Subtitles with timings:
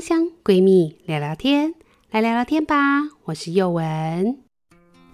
[0.00, 1.74] 香闺蜜聊聊天，
[2.10, 2.74] 来聊聊天吧。
[3.24, 4.38] 我是宥雯。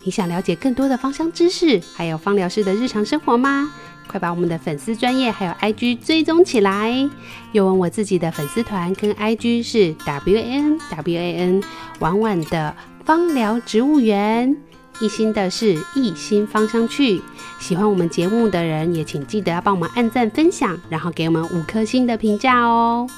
[0.04, 3.72] 你想了解更多的芳香知识，还有芳疗师的日常生活吗？
[4.06, 7.10] 快把我们的粉丝专业还有 IG 追踪起来。
[7.50, 11.62] 又文我自己的粉丝团跟 IG 是 W A N W A N
[11.98, 14.56] 婉婉的芳疗植物园，
[15.00, 17.20] 一心的是一心芳香趣。
[17.58, 23.08] 喜欢我们节目的人也请记得要帮我们按赞分享，然后给我们五颗星的评价哦。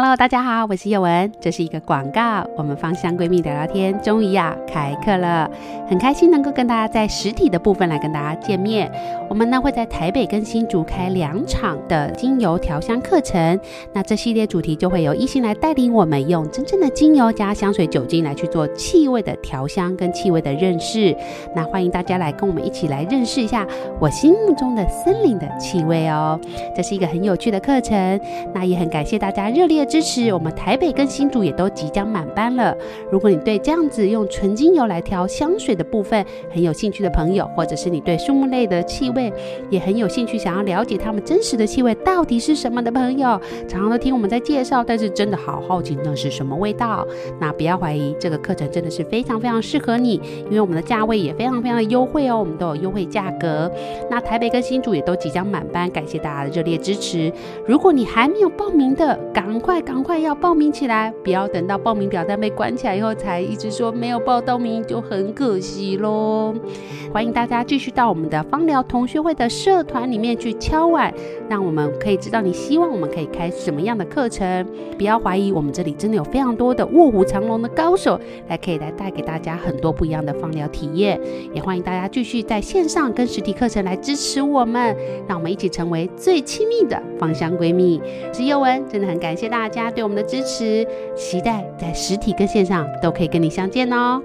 [0.00, 2.48] Hello，大家好，我是叶文，这是一个广告。
[2.56, 5.50] 我们芳香闺蜜聊聊天，终于要开课了，
[5.88, 8.88] 很开心能够跟大家在实体的部分来跟大家见面。
[9.28, 13.58] 我们呢会在台北跟新竹开两场的精油调香课程，
[13.92, 21.12] 那这系列主题就会由一心来带领我们用真正的精油加香水酒精来去做气味的调香跟气味的认识。
[21.56, 23.66] 那欢迎大家来跟我们一起来认识一下
[23.98, 26.40] 我心目中的森林的气味哦。
[26.76, 28.20] 这是一个很有趣的课程，
[28.54, 32.76] 那也很感谢大家热烈支持，我们台北跟新竹也都即将满班了。
[33.10, 39.32] 如果你对这样子用纯精油来调香水的部分很有兴趣的朋友，或者是你对树木类的气味
[39.70, 47.06] 也很有兴趣，想要了解他们真实的气味到底是什么的朋友，常常都听我们在介绍，但是真的好好奇那是什么味道。
[47.40, 53.70] 那不要怀疑，这个课程真的是非常非常适合你，因为我们的价位也非常非常的优惠哦，我们都有优惠价格。
[54.10, 57.32] 那台北跟新竹也都即将满班，感谢大家的热烈支持。
[57.66, 59.67] 如果你还没有报名的，赶快。
[59.68, 66.54] 快赶快要报名起来，不要等到报名表单被关起来以后才一直说没有报到名，就很可惜喽。
[67.12, 71.12] 欢迎大家继续到我们的芳疗同学会的社团里面去敲碗，
[71.50, 74.66] 让我们可以知道你希望我们可以开什么样的课程。
[74.96, 81.20] 不要怀疑，我们这里真的有非常多的卧虎藏龙的高手，来可以来带给大家很多不一样的芳疗体验。
[81.52, 84.96] 也欢迎大家继续在线上跟实体课程来支持我们，
[85.28, 88.00] 让我们一起成为最亲密的芳香闺蜜。
[88.32, 94.22] 是宥雯，真的很感谢大大家对我们的支持，期待在实体跟线上都可以跟你相见哦。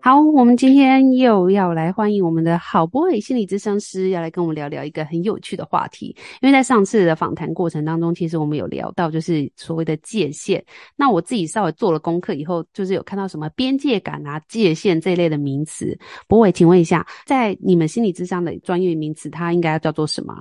[0.00, 6.16] 好，我们今天又要来欢迎我们的好 boy 心理咨商师，要来跟我们聊聊一个很有趣的话题。
[6.40, 10.64] 因为在上次的访谈过程当中，其实我们有聊到就是所谓的界限。
[10.94, 15.98] 那我自己稍微做了功课以后，就是有看到什么边界感啊、界限这一类的名词。
[16.28, 20.32] 柏玮，请问一下，在你们心理咨商的专业名词，它应该叫做什么？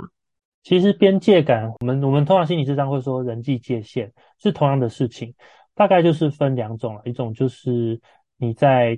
[0.63, 5.33] 其实边界感，我们我们通常心理智商会说人际界限是同样的事情，
[5.75, 7.99] 大概就是分两种了，一种就是
[8.37, 8.97] 你在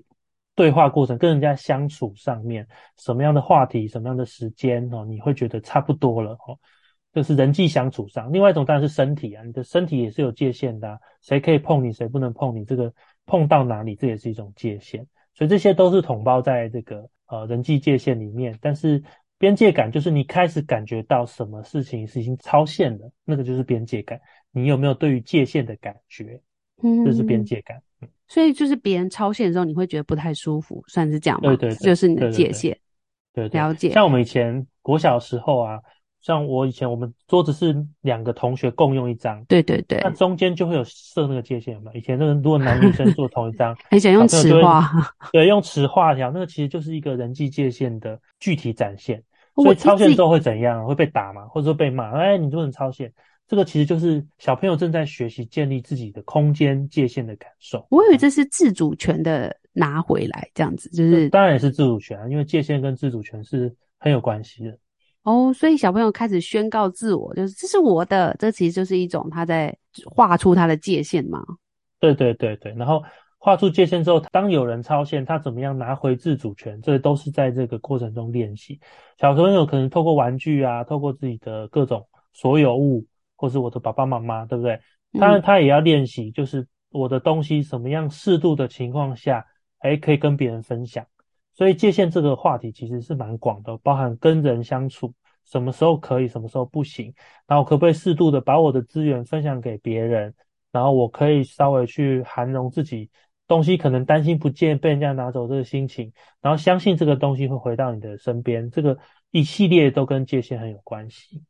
[0.54, 2.68] 对话过程跟人家相处上面，
[2.98, 6.58] 什么样的话题、什么样的时间哦，你会觉得差不多了哦，
[7.14, 8.32] 就是人际相处上。
[8.32, 12.94] 另外一种当然是身体啊，你的身体也是有界限的啊，谁可以碰你，谁不能碰你，这个
[13.26, 15.06] 碰到哪里，这也是一种界限。
[15.34, 18.58] 所以这些都是统包在这个呃人际界限里面。
[18.62, 19.04] 但是
[19.38, 24.20] 边界感就是你开始感觉到什么事情是已经超限了，那个就是边界感。
[24.52, 26.42] 你有没有对于界限的感觉？
[26.82, 27.82] 嗯，这是边界感。
[28.28, 31.50] 所以就是别人超限的时候，你会觉得不太舒服，算是这样吗？
[31.50, 32.72] 对对，对，就是你的界限。
[33.34, 33.92] 对，对，对，了解。
[33.92, 35.80] 像我们以前国小时候啊，
[36.26, 41.92] 像我以前我们桌子是两个同学共用一张，对对对，那中间就会有设那个界限嘛。
[41.94, 44.90] 以前那个如果男女生坐同一张，很想用尺画，
[45.32, 49.22] 对，用尺画条，那个其实就是一个人际界限的具体展现。
[49.54, 50.84] 所以超限之后会怎样？
[50.84, 51.46] 会被打吗？
[51.46, 52.12] 或者说被骂？
[52.18, 53.14] 哎，你不能超限。
[53.48, 57.86] 这个其实就是小朋友正在学习建立自己的空间界限的感受。
[57.92, 64.76] 我以为这是自主权的拿回来，这样子就是当然也是自主权啊，因为界限跟自主权是很有关系的。
[65.26, 69.76] 哦，所以小朋友开始宣告自我，就是这是我的，这其实就是一种他在
[70.06, 71.44] 画出他的界限嘛。
[72.00, 73.04] 对对对对，然后
[73.38, 76.82] 画出界限之后，当有人超限，他怎么样拿回自主权？
[76.82, 78.80] 这都是在这个过程中练习。
[79.20, 83.06] 小朋友可能透过玩具啊，透过自己的各种所有物。
[83.38, 84.80] 或是我的爸爸妈妈，对不对？
[85.20, 89.46] 当然，他也要练习，就是我的东西什么样适度的情况下，
[89.80, 91.06] 哎，可以跟别人分享。
[91.56, 95.14] 所以界限这个话题其实是蛮广的，包含跟人相处，
[95.46, 97.14] 什么时候可以，什么时候不行，
[97.48, 100.34] 然后可不可以适度的把我的资源分享给别人，
[100.72, 103.10] 然后我可以稍微去涵容自己
[103.48, 106.12] 东西可能担心不见被人家拿走这个心情，
[106.42, 108.98] 然后相信这个东西会回到你的身边，这个
[109.32, 111.42] 一系列都跟界限很有关系。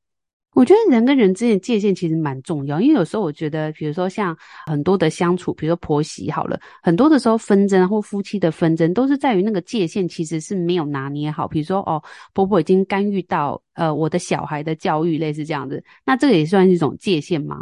[0.56, 4.36] 我觉得人跟人之间的界限其实蛮重要，因为有时候我觉得，比如说像
[4.66, 11.46] 很多的相处，比如说婆媳好了，很多的时候纷争或夫妻的纷争，都是在于那个界限其实是没有拿捏好。
[11.46, 12.02] 比如说哦，
[12.34, 17.58] 婆婆已经干预到呃我的小孩的教育，类似这样子，那这个也算是一种界限吗？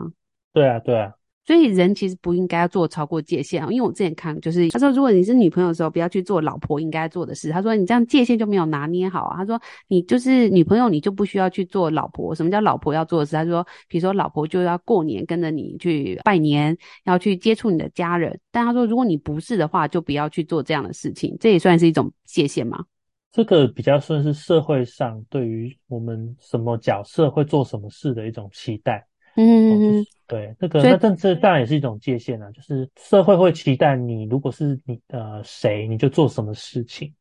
[0.53, 1.11] 对啊，对啊，
[1.45, 7.49] 所以人其实不应该要做超过界限啊，因为我之前看就是他说，如果你是女朋友的时候，不要去做老婆应该做的事。
[7.51, 9.37] 他说你这样界限就没有拿捏好啊。
[9.37, 12.33] 他说你就是女朋友，你就不需要去做老婆。
[12.33, 13.35] 什么叫老婆要做的事？
[13.35, 18.39] 他说，比如说老婆就要过年跟着你去拜年，要去接触你的家人。
[18.49, 21.35] 但他说，如果你不是的话，就不要去做这样的事情。
[21.41, 22.85] 这也算是一种界限吗？
[23.33, 29.05] 这个比较算是社会上对于我们什么角色会做什么事的一种期待。
[29.35, 37.13] 嗯、哦，对，那个那这这当然也是一种界限啊，就是社会会期待你，如果是你呃谁，你就做什么事情，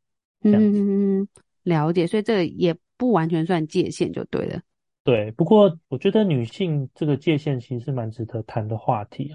[0.43, 0.79] 这样子。
[0.79, 1.29] 嗯，
[1.63, 4.61] 了解，所以这个也不完全算界限就对了。
[5.05, 9.35] 对，不过我觉得女性这个界限其实是蛮值得谈的话题，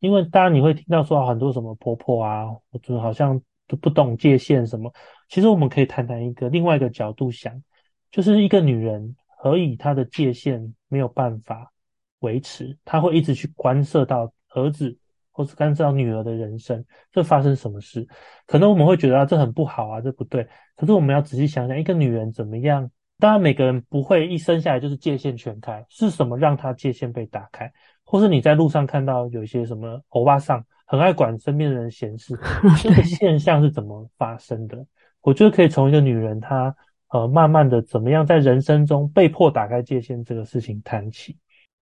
[0.00, 4.92] 因为当然你会听到说很多什么婆婆啊，我觉得好像都不懂界限什么。
[5.28, 7.62] 其实我们可以谈谈一个另外一个角度想，
[8.10, 11.72] 就是一个女人何以她的界限没有办法
[12.20, 14.96] 维持，他会一直去干涉到儿子，
[15.30, 18.06] 或是干涉到女儿的人生，这发生什么事？
[18.46, 20.46] 可能我们会觉得啊，这很不好啊，这不对。
[20.76, 22.90] 可是我们要仔细想想，一个女人怎么样？
[23.20, 27.72] 当然，每个人不会一生下来就是界限全开，是什么让她界限被打开？
[28.04, 32.38] 或是你在路上看到有一些什么欧巴桑很爱管身边的人闲事，
[32.80, 34.86] 这个现象是怎么发生的？
[35.20, 36.74] 我觉得可以从一个女人她
[37.10, 41.36] 呃慢慢的怎么样在人生中被迫打开界限这个事情谈起。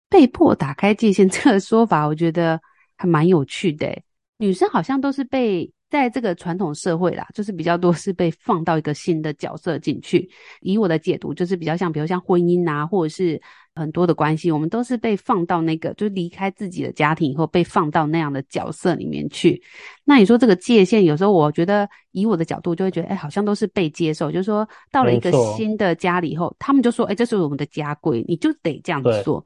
[0.08, 2.60] 被迫打开界限这个说法，我觉得
[2.96, 3.96] 还蛮有趣的。
[4.38, 10.28] 女生好像都是被在这个传统社会啦，就是比较多是被放到一个新的角色进去。
[10.60, 13.40] 以我的解读，就是比较像，比如像婚姻啊，或者是
[13.74, 19.62] 很多的关系，我们都是被放到那个，就离开自己的家庭以后，被放到那样的角色里面去。
[20.04, 29.42] 那你说这个界限，有时候我觉得以我的角度，就会觉得，哎，好像都是被接受，就是说到了一个新的家里以后，他们就说，哎，这是我们的家规，你就得这样子做。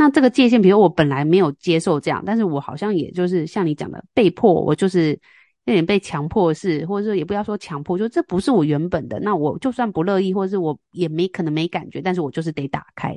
[0.00, 5.10] 那这个界限，比如我本来没有接受这样，但是我好像也就是像你讲的，被迫，我就是
[5.66, 13.14] 有点被强迫是，或者说也不要说强迫，就这不是我原本的，那我就算不乐意，或者是我也没可能没感觉，但是我就是得打开，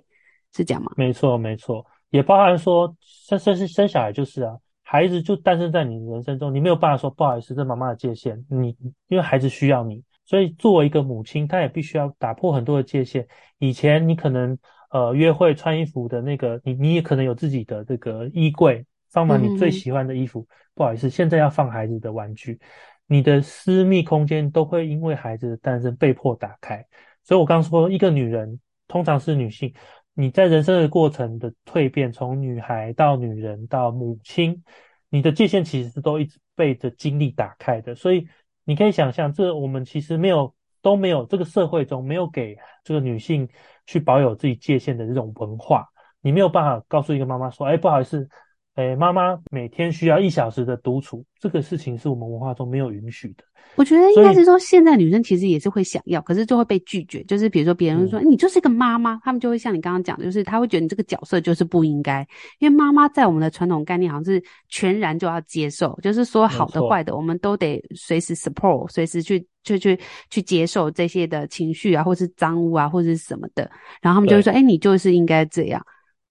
[0.53, 0.91] 是这样吗？
[0.97, 4.53] 没错，没错，也包含说生生生小孩就是啊，
[4.83, 8.75] 孩子就诞生在你人生中，你没有办法说不好意思，这妈妈的界限，你
[9.07, 13.25] 因为孩子需要你，所以作为一个母亲，她也必须要打破很多的界限。
[13.59, 14.57] 以前你可能。
[14.93, 20.41] 呃，约会穿衣服的那个，你你也可能有自己的这个衣柜，放满你最喜欢的衣服。
[20.41, 22.59] 嗯、不好意思，现在要放孩子的玩具，
[23.07, 26.85] 你的私密空间都会因为孩子的诞生被迫打开。
[27.23, 29.73] 所以我刚说，一个女人，通常是女性，
[30.13, 34.63] 你在人生的过程的蜕变，从女孩到女人到母亲，
[35.09, 37.95] 你的界限其实都一直被着经历打开的。
[37.95, 38.27] 所以
[38.63, 40.53] 你可以想象，这我们其实没有
[40.83, 43.49] 都没有这个社会中没有给这个女性。
[43.85, 45.87] 去保有自己界限的这种文化，
[46.21, 48.29] 你没有办法告诉一个妈妈说：“哎，不好意思，
[48.75, 53.43] 哎，妈妈每天需要一小时的独处。”这个事情是我们文化中没有允许的。
[53.75, 57.23] 我觉得应该是说，现在女生其实也是会想要，可是就会被拒绝。
[57.23, 62.27] 就是比如说，别人说、嗯、你就是一个妈妈，他们就会像你刚刚讲的，就是他会觉得你这个角色就是不应该，
[62.59, 69.99] 因为妈妈在我们的传统概念好像是全然就要接受，就是说好的坏的，我们都得随时 support，随时去去去
[70.29, 73.63] 去接受这些的情绪啊，或是脏污啊，或者是什么的。
[74.01, 75.83] 然后他们就会说，哎，你就是应该这样。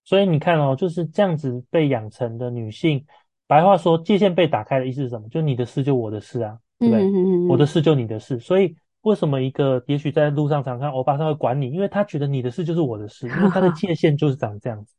[0.04, 3.04] 所以你看哦，就是这样子被养成的女性，
[3.46, 5.28] 白话说，界限被打开的意思是什么？
[5.28, 6.58] 就你的事就我的事啊。
[6.78, 7.48] 对不对？
[7.48, 11.70] 我的事就你的事，所以为什么一个也许在路上常看欧巴桑会管你？
[11.70, 14.92] 因为他觉得你的事就是我的事，因为他的界限就是长这样子。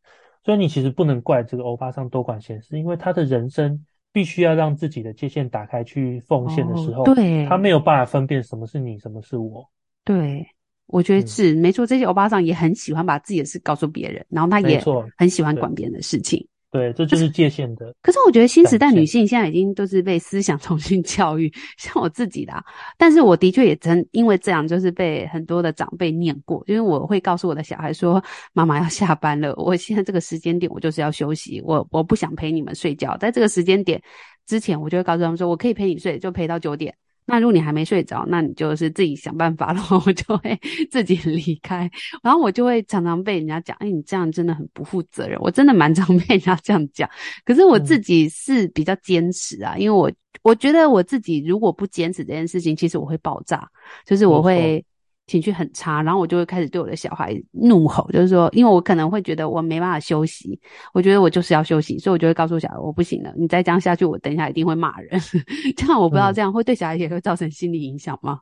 [0.45, 9.69] 所以你其实不能怪这个欧巴桑多管闲事，因为他的人生必须要让自己的界限打开去奉献的时候，哦、对，他没有办法分辨什么是你，什么是我。
[10.05, 10.47] 对，
[10.87, 11.85] 我觉得是、嗯、没错。
[11.85, 14.83] 这些欧巴桑也很喜欢把自己的事告诉别人，然后他也
[15.17, 16.45] 很喜欢管别人的事情。
[16.71, 17.93] 对，这就是界限的。
[18.01, 22.63] 可是我觉得新时代女性现在已经都是被思想 重新教育，像我自己啦。
[22.97, 26.63] 但是我的确也曾因为这样，就是被很多的长辈念过。
[26.65, 28.23] 因为我会告诉我的小孩说
[28.53, 33.15] ：“妈妈要下班了，我现在这个时间点我就是要休息，我我不想陪你们睡觉。
[33.17, 34.01] 在这个时间点
[34.47, 36.91] 之前，我就会告诉他们说，我可以陪你睡，就陪到九点。”
[37.25, 40.59] 那如果你还没睡着，那你就是自己想办法，然 后我就会
[40.91, 41.89] 自己离开。
[42.21, 45.39] 然后我就会常常被人家讲，哎，你这样真的很不负责任。
[45.39, 47.09] 我真的蛮常被人家这样讲。
[47.45, 50.11] 可是我自己是比较坚持啊，嗯、因为我
[50.41, 53.67] 我觉得我自己如果不坚持这件事情，其实我会爆炸，
[54.05, 54.85] 就是我会。
[55.27, 60.59] 情绪很差，然后我就会开始对我的小孩怒吼，就是说，因为我可能会觉得我没办法休息，
[60.93, 65.19] 我觉得我就是要休息，所以我就会告诉小孩我不行了，你再这样下去，我等一下一定会骂人。
[65.77, 68.39] 这样我不知道这样会对小孩也会造成心理影响吗？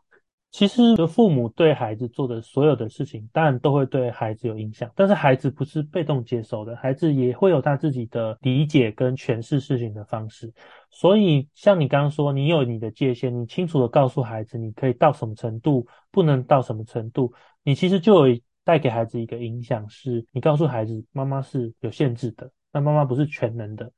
[0.51, 4.91] 其实，父母对孩子做的所有的事情，当然都会对孩子有影响。
[4.95, 10.53] 但是，孩子不是被动接受的，孩子也会有他自己的理解跟诠释事情的方式。
[10.89, 17.31] 所以，像你刚刚说，你有你的界限，你清楚地告诉孩子，你可以到什么程度，不能到什么程度。
[17.63, 23.89] 你其实就有带给孩子一个影响，是你告诉孩子，妈妈是有限制的，那妈妈不是全能的。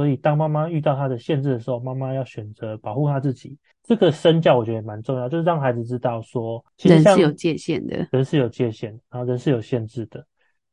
[0.00, 3.58] 所以，当妈妈遇到她的限制的时候，妈妈要选择保护她自己。
[3.82, 10.24] 这个身教我觉得也蛮重要，就是让孩子知道说，其实人是有界限的，人是有界限，然后人是有限制的。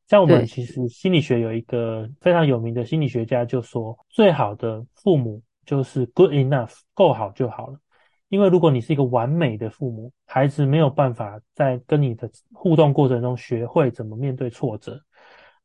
[0.07, 7.77] 像我们其实心理学有一个非常有名的心理学家就说，最好的父母就是 good enough，够好就好了。
[8.29, 14.97] 因为如果你是一个完美的父母，孩子没有办法在跟你的互动过程中学会怎么面对挫折。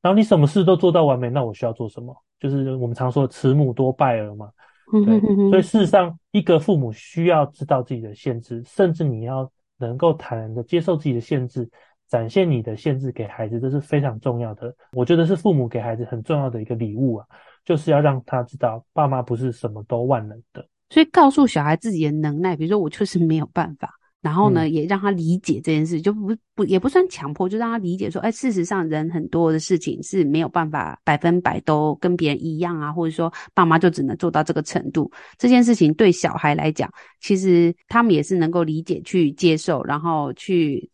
[0.03, 2.15] 然后你什么事都做到完美，那我需要做什么？
[2.41, 4.51] 就是我们常说的“慈母多败儿”嘛。
[4.91, 11.67] 对，所以事实上，一个父母需要知道自己的限制，甚至你要能够坦然的接受自己的限制，
[12.09, 14.75] 展现你的限制给孩子，这是非常重要的。
[14.93, 17.27] 我觉得是父母给孩子很重要的一个礼物啊，
[17.65, 20.67] 就是要让他知道，爸妈不是什么都万能的。
[20.91, 23.89] 所以告诉小孩自己的能耐，比如说我确实没有办法。
[24.23, 35.11] 然后呢，也让他理解这件事，就不不也不算强迫，就让他理解说，哎，事实上人很多的事情是没有办法百分百都跟别人一样啊，或者说爸妈就只能做到这个程度。
[35.37, 36.89] 这件事情对小孩来讲，
[37.21, 40.89] 其实他们也是能够理解、去接受，然后去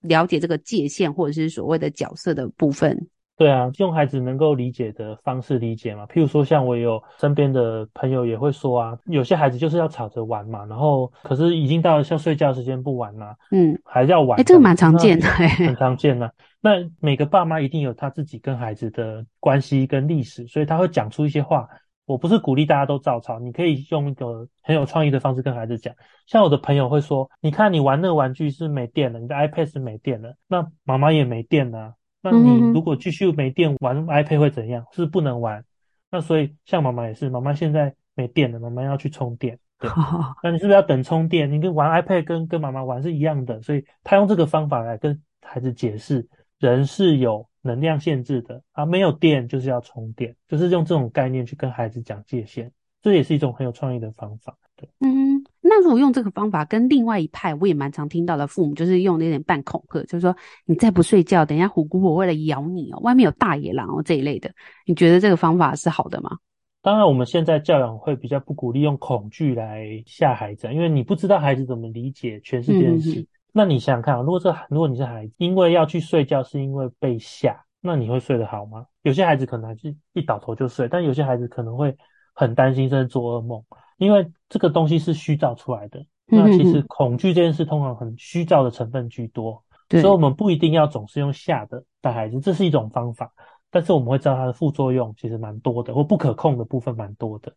[0.00, 3.08] 了解这个界限或者是所谓的角色的部分。
[3.40, 6.04] 对啊，用孩子能够理解的方式理解嘛。
[6.04, 14.38] 譬如说，像我有身边的朋友也会说啊，有些孩子就是要吵着玩嘛，然后可是已经到了像睡觉时间不玩啦，嗯，还要玩。
[14.38, 16.30] 哎，这个蛮常见的，很常见的。
[16.60, 21.66] 那每个爸妈一定有他自己跟孩子的关系跟历史，所以他会讲出一些话。
[22.04, 25.94] 我不是鼓励大家都照抄，你可以用一个很有创意的方式跟孩子讲。
[26.26, 31.94] 像我的朋友会说，你看你玩那个玩具是没电了，你的 iPad 是没电了，那妈妈也没电了。
[32.22, 34.84] 那你如果继续没电玩 iPad 会怎样？
[34.92, 35.64] 是不能玩。
[36.10, 39.58] 那所以像妈妈也是，妈妈现在没电了，妈妈要去充电。
[39.78, 39.88] 对，
[40.42, 41.50] 那你是不是要等充电？
[41.50, 54.58] 你跟玩 iPad 跟跟妈妈玩是一样的，所以他用这个方法来跟孩子解释，人是有能量限制的啊，没有电就是要充电，就是用这种概念去跟孩子讲界限，这也是一种很有创意的方法。
[54.76, 55.39] 对，嗯。
[55.80, 64.50] 那如果用这个方法跟另外一派，我也蛮常听到的父母，就是用那点半恐吓，就是说你再不睡觉，等一下虎姑婆会来咬你哦，外面有大野狼哦这一类的。
[64.84, 66.36] 你觉得这个方法是好的吗？
[66.82, 73.26] 当然，我们现在教养会比较不鼓励用恐惧来吓孩子，因为你不知道孩子怎么理解全世界的事。
[73.52, 78.86] 那你想想看啊，如果这如果你是孩子，因为要去睡觉是因为被吓，那你会睡得好吗？
[79.02, 81.94] 有些孩子可能还是一倒头就睡，但有些孩子可能会
[82.32, 83.62] 很担心，甚至做噩梦。
[83.98, 93.32] 因为这个东西是虚造出来的，那其实恐惧这件事通常很虚造的成分居多，所以我们不一定要总是用吓的带孩子，这是一种方法，
[93.70, 97.54] 但是我们会知道它的副作用其实蛮多的，或不可控的部分蛮多的，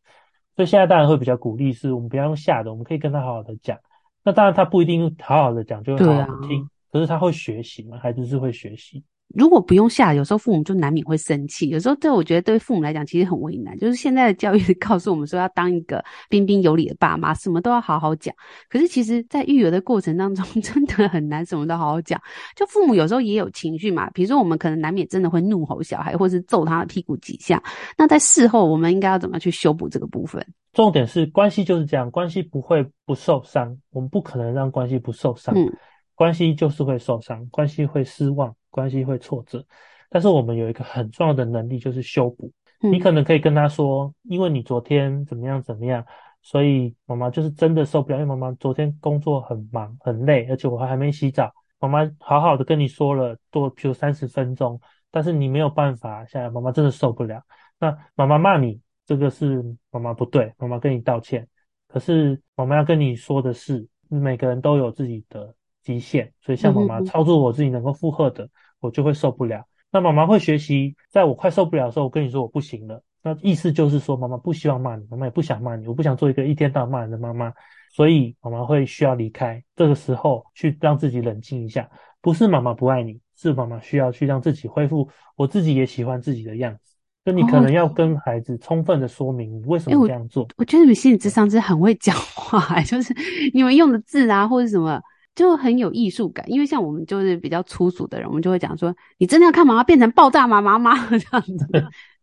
[0.56, 3.80] 所以现在当然会比较鼓励是我们不要用吓的，我们可以跟他好好的讲，
[4.24, 9.04] 那当然他不一定好好的讲就会好好的听，可是他会学习嘛，孩子是会学习。
[9.36, 11.70] 如果不用下，有时候父母就难免会生气。
[11.70, 18.34] 有时候对我觉得对父母来讲其实很为难，就是现在的教育告诉我们说要当一个彬彬有礼的爸妈，什么都要好好讲。
[18.70, 22.22] 可是其实，在育儿的过程当中， 真的很难什么都好好讲。
[22.56, 27.62] 就父母有时候也有情绪嘛，比如说我们可能难免真的会怒吼小孩，或是揍他的屁股几下。
[27.98, 30.46] 那在事后，我们应该要怎么去修补这个部分？
[30.74, 35.56] 重点是关系就是这样，关系不会不受伤，我们不可能让关系不受伤。
[35.56, 35.72] 嗯，
[36.16, 38.56] 关系就是会受伤，关系会失望。
[38.74, 39.64] 关系会挫折，
[40.10, 42.52] 但是我们有一个很重要的能力，就是修补。
[42.80, 46.04] 你可能可以跟他说，因为你昨天怎么样怎么样，
[46.42, 48.16] 所以妈妈就是真的受不了。
[48.16, 51.54] 因为妈妈昨天工作很忙很累，而且我还还没洗澡。
[51.80, 57.44] 妈妈好好的跟你说了多，比如三十分钟，但是你没有办法，现在妈妈真的受不了。
[57.78, 61.48] 那妈妈骂你，这个是妈妈不对，妈妈跟你道歉。
[61.88, 65.54] 可是妈妈要跟你说的是，每个人都有自己的
[65.84, 68.50] 极限，所以像妈妈超出我自己能够负荷的。
[68.80, 69.66] 我就会受不了。
[69.94, 73.02] 那妈妈会学习，在我快受不了的时候，我跟你说我不行了。
[73.24, 75.88] 那意思就是说，妈妈不希望骂你，妈妈也不想骂你。
[75.88, 77.54] 我不想做一个一天到晚骂人的妈妈，
[77.94, 79.64] 所以妈妈会需要离开。
[79.74, 85.08] 这个时候去让自己冷静一下，不是妈妈不爱你，是妈妈需要去让自己恢复。
[85.38, 86.98] 我自己也喜欢自己的样子。
[87.24, 90.44] 就你可能要跟孩子充分的说明你为什么这样做。
[90.44, 93.16] 欸、我，我觉得你们心理智商真的很会讲话， 就是
[93.54, 95.02] 你们用的字啊，或者什么。
[95.36, 101.68] 就很有艺术感，因为像我们就是比较粗俗的人，我们就会讲说：“你真的要看妈妈变成爆炸妈妈吗？” 这样子，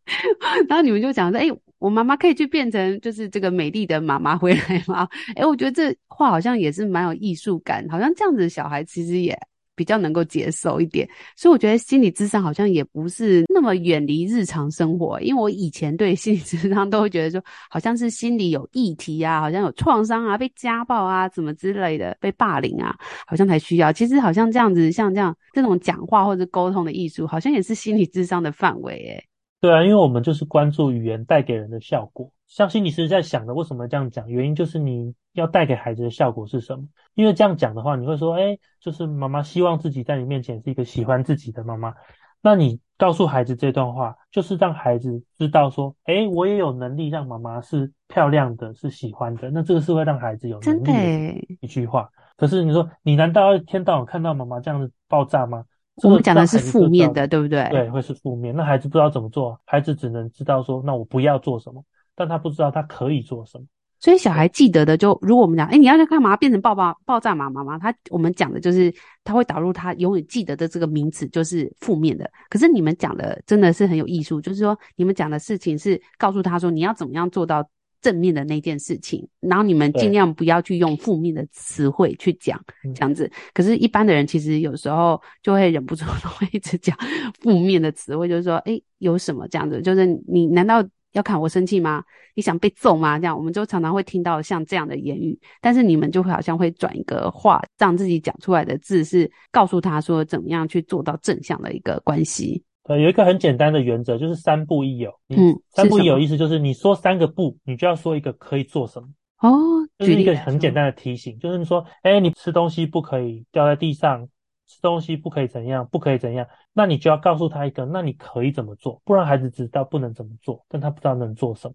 [0.69, 5.09] 然后你们就讲说：“哎、欸，我妈妈可以去变成就是这个美丽的妈妈回来吗？
[5.35, 9.37] 哎，我觉得这话好像也是蛮有艺术感，好像这样子的小孩其实也。
[9.81, 15.19] 比较能够接受一点，所以我觉得心理智商好像也不是那么远离日常生活。
[15.23, 22.95] 因为我以前对心理智商都会觉得说，好像是心理有议题啊，好像有创伤啊，被家暴啊，什么之类的，被霸凌啊，
[23.27, 23.91] 好像才需要。
[23.91, 29.30] 其实好像这样子，像这样这种讲话或者沟通的艺术，好像也是心理智商的范围诶。
[29.61, 32.33] 对啊，因为我们就是关注语言带给人的效果。
[32.47, 34.29] 像心理师在想的，为什么这样讲？
[34.29, 36.85] 原因就是你要带给孩子的效果是什么？
[37.15, 41.95] 因为这样讲的话，你会说，哎，就是妈妈希望自己在你面前是一个喜欢自己的妈妈。
[42.43, 49.51] 那你告诉孩子这段话，就是让孩子知道说，哎，我也有能力让妈妈是漂亮的，是喜欢的。
[49.51, 52.09] 那这个是会让孩子有能力的一句话。
[52.39, 55.67] 可是你说，你难道要一天到晚看到妈妈这样子爆炸吗？
[56.03, 57.69] 我们讲的是负面的，对不对？
[57.71, 58.55] 对，会是负面。
[58.55, 63.65] 那孩子不知道怎么做，孩子只能知道说，那我不要做什么，但他不知道他可以做什么。
[63.99, 66.37] 所以小孩记得的就，如果我们讲，哎，你要去干嘛？
[66.37, 67.79] 变成爆爆爆炸妈妈吗？
[67.79, 68.93] 他我们讲的就是，
[69.25, 72.31] 他会导入他永远记得的这个名词就是负面的。
[72.49, 77.67] 可是你们讲的真的是很有艺术，就是说你们讲的事情是告诉他说，你要怎么样做到。
[78.01, 82.61] 正面的那件事情，然后你们尽量不要去用负面的词汇去讲，
[82.95, 83.31] 这样子。
[83.53, 86.97] 可是，一般的人其实有时候就会忍不住 都会一直讲
[87.41, 89.81] 负面的词汇，就是说，诶，有什么这样子？
[89.83, 92.03] 就是你难道要看我生气吗？
[92.37, 93.19] 你想被揍吗？
[93.19, 102.63] 这样，我们就常常会听到像这样的言语，但是你们就会好像会转一个话，让自己讲出来的字是告诉他说，怎么样去做到正向的一个关系。
[102.91, 105.15] 呃，有一个很简单的原则，就是三不一有。
[105.29, 109.09] 嗯，三不一有意思就是你说三个不，你就要说一个可以做什么。
[109.39, 109.49] 哦，
[109.97, 114.27] 就是一个很简单的提醒，就是你说，哎，你吃东西不可以掉在地上，
[114.67, 121.75] 吃东西不可以怎样，不可以怎样，那你就要告诉他一个，那你可以怎么做，不然孩子知道不能怎么做，但他不知道能做什么。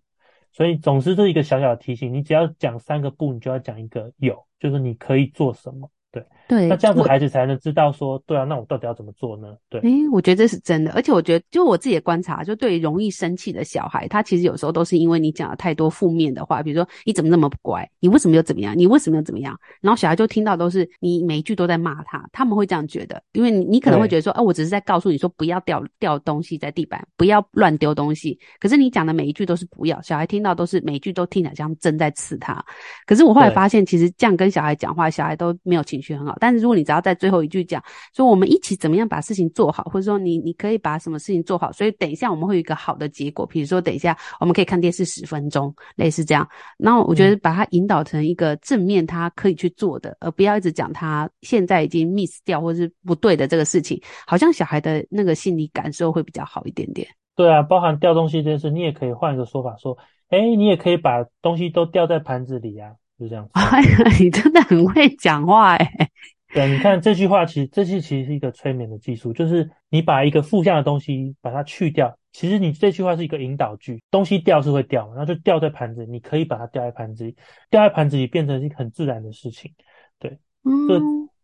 [0.52, 5.90] 所以总之这是一个小小的提醒，你只要讲三个不，你就要讲一个有，就是你可以做什么。
[6.16, 6.26] 对。
[6.48, 9.48] 对，那这样子孩子才能知道说，对啊，那我到底要怎么做呢？
[9.68, 32.64] 对，诶，我觉得这是真的，而且我觉得，就我自己的观察，就对于容易生气的小孩，他其实有时候都是因为你讲了太多负面的话，比如说你怎么那么不乖，你为什么又怎么样，你为什么又怎么样，然后小孩就听到都是你每一句都在骂他，他们会这样觉得，因为你你可能会觉得说，哦，我只是在告诉你说不要掉掉东西在地板，不要乱丢东西，可是你讲的每一句都是不要，小孩听到都是每一句都听起来像针在刺他，
[33.08, 37.82] 可是我后来发现，其实这样跟小孩讲话，小孩都没有情绪很好，但是如果你只要在最后一句讲
[38.14, 43.46] 说我们一起怎么样把事情做好，或者说你你可以把什么事情做好，所以等一下我们会有一个好的结果。
[43.46, 46.48] 比如说等一下我们可以看电视十分钟，类似这样。
[46.78, 57.08] 那我觉得把它引导成一个正面，他可以去做的，而不要一直讲他现在已经 miss 掉或是不对的这个事情，好像小孩的那个心理感受会比较好一点点。
[57.36, 59.98] 对啊，包含掉东西这件事，你也可以换一个说法说，
[60.30, 63.52] 哎，你也可以把东西都掉在盘子里啊，就这样子。
[63.54, 66.10] 哎呀，你真的很会讲话哎。
[66.54, 72.18] 对，你看这句话，其实这句其实是一个催眠的技术，就是你把一个负向的东西把它去掉。
[72.32, 77.36] 其实你这句话是一个引导句，东西掉是会掉，然后就掉在盘子里，你可以把它掉在盘子里，
[77.70, 79.70] 掉在盘子里变成一个很自然的事情。
[80.18, 81.02] 对，嗯，就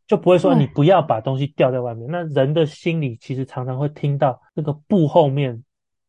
[0.08, 2.08] 就不会说你不要把东西掉在外面。
[2.10, 5.62] 那人的心里其实常常会听到那个布后面，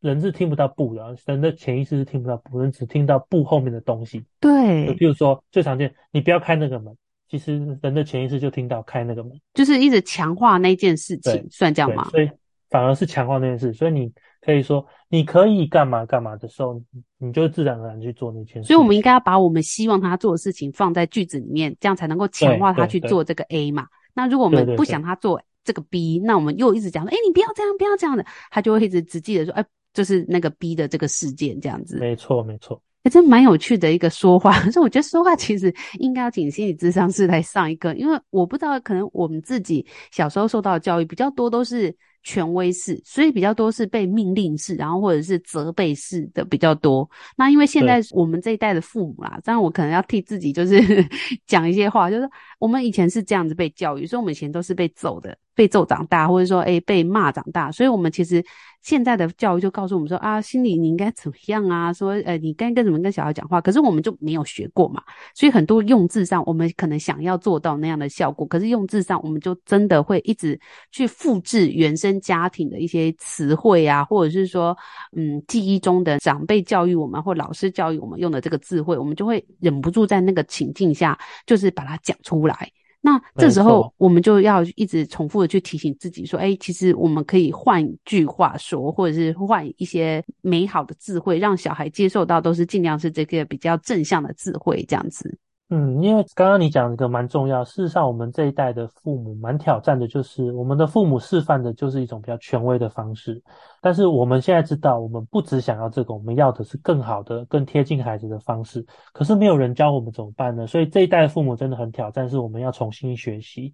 [0.03, 4.23] 人是听不到不的，人的潜意识是听不到不，人只听到不后面的东西。
[4.39, 6.93] 对，就比如说最常见，你不要开那个门。
[7.29, 12.07] 其实人的潜意识就听到开那个门，就是一直强化那件事情，算这样吗？
[12.11, 12.29] 所以
[12.69, 16.79] 反而是强化那件事，所以你可以说你可以干嘛干嘛的时候，
[17.17, 18.67] 你就自然而然去做那件事。
[18.67, 23.87] 所以我们应该要把我们希望他做的事情放在句子里面，这样才能够强化他去做这个 A 嘛。
[24.13, 31.97] 那如果我们不想他做这个 B，那我们又一直讲说，哎，你不要这样，不要这样的，他就会一直只记得说，哎，就是那个 B 的这个事件这样子。
[31.97, 32.81] 没错，没错。
[33.05, 47.09] 还真蛮有趣的一个说话， 所以我觉得说话其实应该要请心理咨商师来上一课，因为我不知道，可能我们自己小时候受到的教育比较多都是权威式，所以比较多是被命令式，然后或者是责备式的比较多。
[47.35, 50.79] 那因为现在我们这一代的父母啦，当然我可能要替自己就是
[51.45, 55.37] 讲一些话，就是我们以前是这样子被教育，所以我们以前都是被揍的。
[55.55, 58.43] 被揍长大，或者说，诶，被骂长大，所以我们其实
[58.81, 61.93] 现在的教育就告诉我们说啊，心里你应该怎么样啊？
[61.93, 63.61] 说，呃，你该跟怎么跟小孩讲话？
[63.61, 65.01] 可是我们就没有学过嘛，
[65.35, 70.59] 所以很多用字上，我们可能想要做到那样的效果，可是用字上，我们就真的会一直
[70.91, 74.75] 去复制原生家庭的一些词汇啊，或者是说，
[75.15, 82.69] 嗯，记忆中的长辈教育我们，或老师教育我们用的这个词汇，我们就会忍不住在那个情境下，就是把它讲出来。
[83.05, 95.37] 那这时候我们就要一直重复的去提醒自己说，哎，其实我们可以换句话说，或者是换一些美好的智慧，让小孩接受到都是尽量是这个比较正向的智慧，这样子。
[95.75, 103.41] 嗯，因为刚刚你讲一个蛮重要，事实上我们这一代的父母蛮挑战的，就是我们的父母示范的就是一种比较权威的方式，
[103.81, 108.85] 但是我们现在知道，我们不只想要这个，我们要的是更好的、更贴近孩子的方式。
[109.13, 110.67] 可是没有人教我们怎么办呢？
[110.67, 113.73] 所以这一代的父母真的很挑战，是我们要重新学习。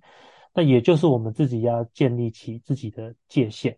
[0.53, 3.77] 那也就是我们自己要建立起自己的界限。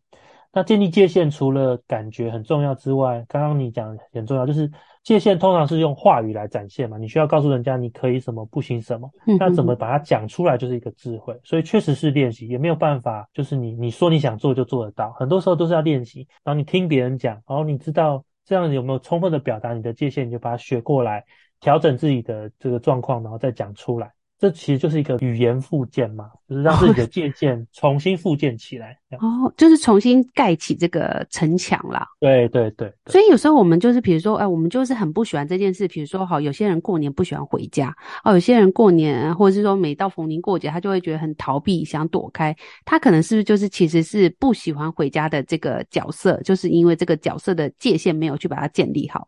[0.53, 4.69] 那建立界限除了感觉很重要之外，刚刚你讲很重要，就是
[5.03, 9.09] 界限通常是用话语来展现嘛，你需要告诉人家你可以什么，不行什么，
[9.39, 21.25] 那怎么把它讲出来就是一个智慧，所以确实是练习，也没有办法，就是你你说你想做就做得到，很多时候都是要练习，然后你听别人讲，然后你知道这样有没有充分的表达你的界限，你就把它学过来，
[21.59, 24.11] 调整自己的这个状况，然后再讲出来。
[24.41, 28.97] 这其实就是一个语言复建嘛，就是让自己的界限重新复建起来。
[29.19, 32.07] 哦，就是重新盖起这个城墙啦。
[32.19, 32.91] 对对对。
[33.05, 35.87] 所以有时候我们就是，比如说，哎，我们就是很不喜欢这件事。
[35.87, 42.55] 比如说，好，有些人过年不喜欢回家，哦，有些人过年或者是说每到逢年过节，他就会觉得很逃避，想躲开。
[42.83, 49.27] 他可能是不是就是其实是不喜欢回家的这个角色，就是因为这个角色的界限没有去把它建立好。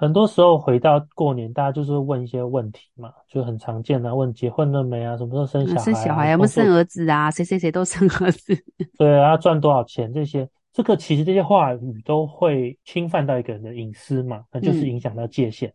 [0.00, 5.84] 很多时候回到过年，大家就是问一些问题嘛，就很常见的、啊、问结婚了没啊，什么时候生小孩？
[5.84, 7.30] 生小孩有没有生儿子啊？
[7.30, 8.56] 谁谁谁都生儿子。
[8.96, 15.68] 对啊，赚多少钱这些，这个其实这些话语都会侵犯到一个人的隐私嘛，那就是影响到界限。
[15.68, 15.74] 嗯、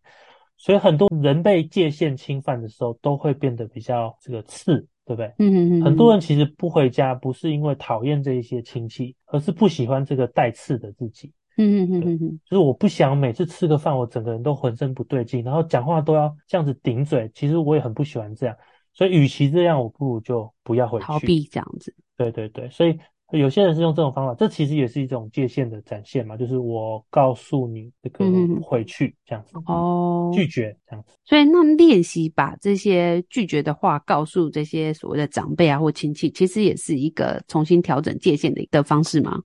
[0.57, 5.27] 所以很多人被界限侵犯的时候，都会变得比较这个刺，对不对？
[5.37, 5.83] 嗯嗯嗯。
[5.83, 11.31] 很多人其实不回家，不是因为讨厌这一些亲戚，而是不喜欢这个带刺的自己。
[11.57, 17.31] 嗯嗯嗯嗯，就是我不想每次吃个饭，我整个人都浑身不对劲，然后讲话都要这样子顶嘴。
[17.33, 18.55] 其实我也很不喜欢这样，
[18.93, 21.93] 所以与其这样，我不如就不要回去，逃避这样子。
[22.17, 22.97] 对对对，所以
[23.31, 28.25] 有些人是用这种方法，这其实也是一种界限的展现嘛，就是我告诉你这个
[28.61, 31.15] 回去这样子，哦，拒绝这样子。
[31.25, 39.41] 所以那练习把这些拒绝的话告诉这些所谓的长辈啊或亲戚，其实也是一个重新调整界限的一个方式吗？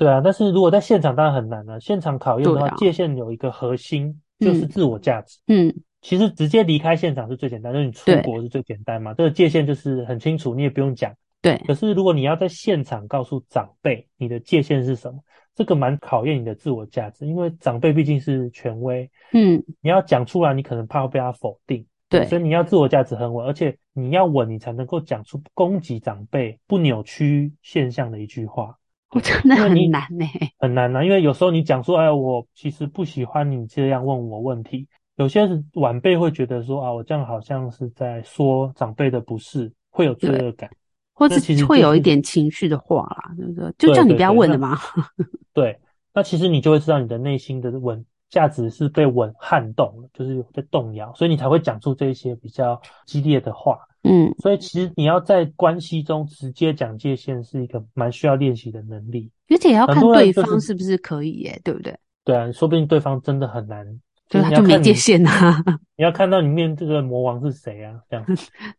[0.00, 1.78] 对啊，但是如果在现场当然很难了。
[1.78, 5.38] 现场考验的话，啊、界限有一个核心就是自我价值。
[5.48, 9.12] 嗯，其实直接离开现场是最简单，就是你出国是最简单嘛。
[9.12, 11.12] 这个界限就是很清楚，你也不用讲。
[11.42, 11.62] 对。
[11.66, 15.20] 可是如果你要在现场告诉长辈你的界限是什么，
[15.54, 19.10] 这个蛮考验你的自我价值，因为长辈毕竟是权威。
[19.34, 19.62] 嗯。
[19.82, 21.84] 你要讲出来，你可能怕会被他否定。
[22.08, 22.24] 对。
[22.24, 28.74] 所以你要自我价值很稳，而且你要稳，你才能够讲出攻击长辈、不扭曲现象的一句话。
[29.10, 31.04] 我真的很难呢、欸，很难啊！
[31.04, 34.86] 因为有时候你讲说，哎，我其实不喜欢你这样问我问题。
[35.16, 40.70] 有些晚辈会觉得说，啊，我这样好像是在说长辈的不是，会有罪恶感，
[41.12, 43.74] 或者其实会有一点情绪的话啦，对不对？
[43.76, 44.78] 就叫你不要问了嘛。
[45.52, 45.78] 对，
[46.14, 53.78] 那其实你就会知道你的内心的稳价值是被稳撼动了，就是有在动摇，所以你才会讲出这些比较激烈的话。
[54.02, 61.94] 嗯，所以其实你要在关系中直接讲界限，是一个蛮需要练习的能力，而且也要看对方是不是可以耶，对不对？
[62.24, 63.84] 对啊，说不定对方真的很难，
[64.28, 65.62] 就他就没界限啊。
[65.98, 68.00] 你要看到你面这个魔王是谁啊？
[68.08, 68.24] 这样，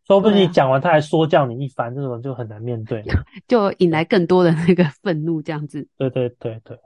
[0.08, 3.04] 说不定 你讲完他还说教你一番，这种就很难面对，
[3.46, 5.86] 就引来更多的那个愤怒，这样子。
[5.96, 6.76] 对对对对。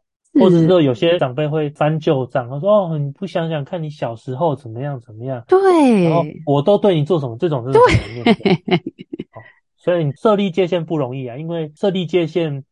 [0.41, 7.37] 或者是说有些长辈会翻旧账，他说：“哦，你不想想看你小时候怎么样怎么样？”对，然后我都对你做什么？
[7.39, 7.83] 这种是对。
[9.77, 12.65] 所以你设立界限不容易啊，因为设立界限，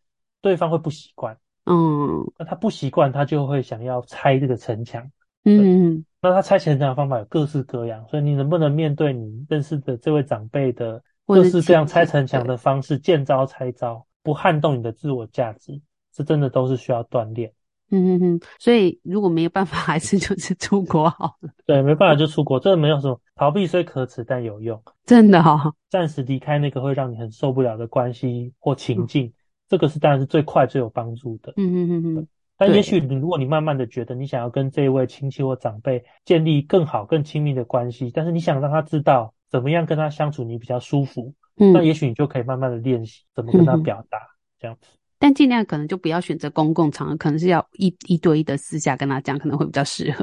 [0.43, 1.37] 对方会不习惯。
[1.65, 5.09] 嗯，那他不习惯，他就会想要拆这个城墙。
[5.45, 15.81] 嗯，那他拆城墙的方法有各式各样，所以你能不能面对你认识的这位长辈的各式各样拆城墙的方式，见招拆招，不撼动你的自我价值？
[16.15, 17.53] 这真的都是需要锻炼，
[17.91, 21.51] 嗯嗯嗯，所以如果没有办法，还是就是出国好了。
[21.67, 24.81] 对，没办法就出国，这个没有什么逃避，虽可耻但有用。
[25.05, 29.33] 真的哈、哦，暂时离开那个会让你很受不了的关系或情境，嗯、
[29.69, 31.53] 这个是当然是最快最有帮助的。
[31.57, 32.29] 嗯嗯嗯嗯。
[32.57, 44.89] 但也许你如果你慢慢的觉得你想要跟这一位亲戚或长辈建立更好更亲密的关系，但是你想让他知道怎么样跟他相处你比较舒服，嗯，那也许你就可以慢慢的练习怎么跟他表达、嗯、这样子。
[45.25, 50.23] 但尽量可能就不要选择公共场合，可能是要一一对一的私下跟他讲，可能会比较适合。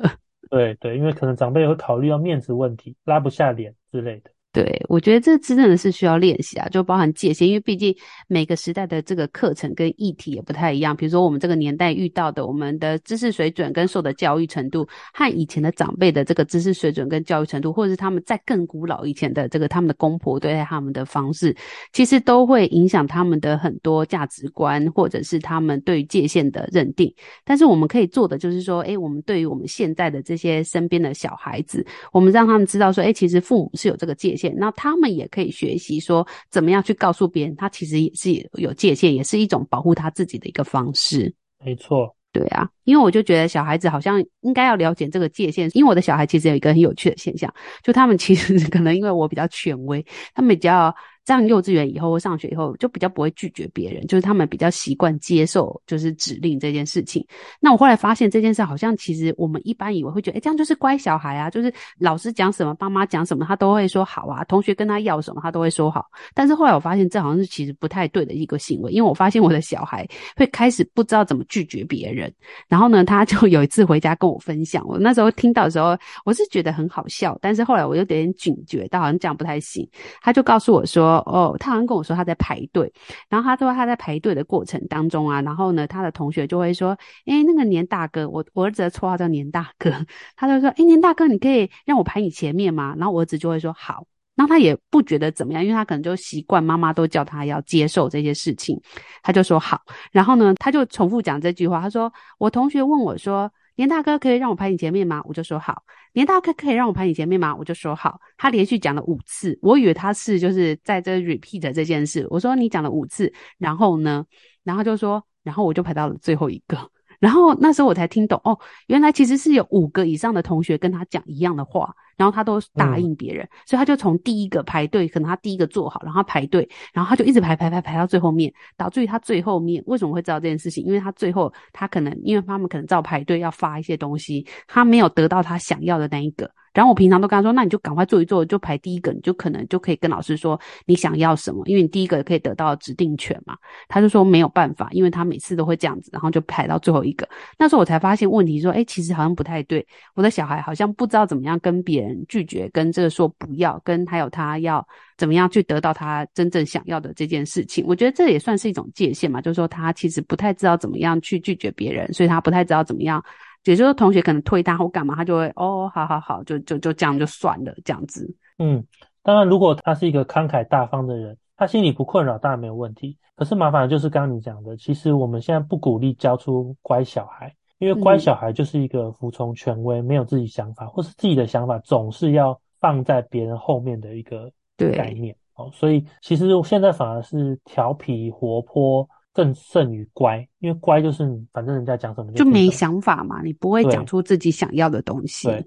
[0.52, 4.30] 对对，因为可能长辈也会考虑到面子问题，拉不下脸之类的。
[4.54, 7.96] 对，我觉得这真的是需要练习啊，就包含界限，因为毕竟
[8.28, 10.94] 每个时代的这个课程跟议题也不太一样。
[10.94, 21.56] 比如说我们这个年代遇到的，我们的知识水准跟受的教育程度，和以前的长辈的这个知识水准跟教育程度，或者是他们在更古老以前的这个他们的公婆对待他们的方式，
[21.94, 27.10] 其实都会影响他们的很多价值观，或者是他们对于界限的认定。
[27.46, 34.41] 但是我们可以做的就是说，诶，我们对于我们现在的这些身边的小孩子，我们让他们知道说，诶，其实父母是有这个界限。
[34.50, 41.34] 那他们也可以学习说，怎么样去告诉别人，他其实也是有界限，也是一种保护他自己的一个方式。
[41.64, 50.94] 没错，对啊，因为我就觉得小孩子好像应该要了解这个界限，因为我的小孩其实有一个很有趣的现象，就他们其实 可能因为我比较权威，他们比较。
[51.26, 57.26] 上幼稚园以后或上学以后，就比较不会拒绝别人，就是他们比较习惯接受就是指令这件事情。
[57.60, 64.44] 那我后来发现这件事好像其实我们一般以为会觉得，诶，这样就是乖小孩啊，就是老师讲什么，爸妈讲什么，他都会说好啊。
[64.46, 66.06] 同学跟他要什么，他都会说好。
[66.34, 72.34] 但是后来我发现这好像是其实不太对的一个行为，因为我发现我的小孩会开始不知道怎么拒绝别人。
[72.68, 79.88] 然后呢，他就有一次回家跟我分享，我那时候听到的时候，我是觉得很好笑，但是后来我有点警觉到好像这样不太行。
[80.22, 81.12] 他就告诉我说。
[81.26, 82.92] 哦，他好像跟我说他在排队，
[83.30, 89.92] 然后他说他在排队的过程当中啊，然后呢，他的同学就会说，诶，那个年大哥，我我儿子的绰号叫年大哥，
[90.36, 92.96] 他就说，诶，年大哥，你可以让我排你前面吗？
[92.98, 94.06] 然后我儿子就会说好，
[94.36, 98.80] 然后他也不觉得怎么样，因为他可能就习惯妈妈都叫他要接受这些事情，
[99.24, 99.80] 他就说好，
[100.12, 103.52] 然后呢，他就重复讲这句话，他说我同学问我说。
[103.76, 105.24] 年大哥可以让我排你前面吗？
[105.26, 105.82] 我就说好。
[106.14, 107.56] 你大概可以让我排你前面吗？
[107.56, 108.20] 我就说好。
[108.38, 112.28] 他连续讲了五次，我以为他是就是在这 repeat 这件事。
[112.30, 114.26] 我说你讲了五次，然后呢？
[114.64, 116.78] 然后就说，然后我就排到了最后一个。
[117.20, 121.94] 然后那时候我才听懂哦，原来其实是有五个以上的同学跟他讲一样的话。
[122.22, 130.86] 然后他都答应别人，嗯、所以他就从第一个排队，可能他第一个做好，然后他排队，然后他就一直排排排排到最后面，导致于他最后面为什么会知道这件事情？
[130.86, 136.48] 因为他最后他可能因为他们可能照排队要发一些东西，他没有得到他想要的那一个。
[136.74, 143.58] 然后我平常都跟他说，那你就赶快做一做，就排第一个，你就可能就可以跟老师说你想要什么，因为你第一个可以得到指定权嘛。
[143.88, 147.28] 他就说没有办法，因为他每次都会这样子，然后就排到最后一个。
[147.58, 154.86] 那时候我才发现问题，说，诶，其实好像不太对，我的小孩好像不知道怎么样跟别人拒绝，跟这个说不要，跟还有他要
[155.18, 157.84] 怎么样去得到他真正想要的这件事情。
[157.88, 163.24] 我觉得这也算是一种界限嘛，就是说他其实不太知道怎么样去拒绝别人，所以他不太知道怎么样。
[163.66, 168.28] 也就是说，同学可能推他或干嘛，他就会哦，好好好，就就就这样就算了，这样子。
[168.58, 168.84] 嗯，
[169.22, 173.18] 当然，如果他是一个慷慨大方的人，他心里不困扰，当然没有问题。
[173.36, 184.52] 可是麻烦的就是刚刚你讲的，其实我们现在不鼓励教出乖小孩，因为乖小孩就是一个服从权威，嗯、没有自己想法，或是自己的想法总是要放在别人后面的一个
[184.94, 185.36] 概念。
[185.56, 189.08] 哦，所以其实现在反而是调皮活泼。
[189.34, 195.48] 更胜于乖，因为乖就是你，反正人家讲什么就，就没想法嘛，你不会讲出自己想要的东西。
[195.48, 195.66] 对，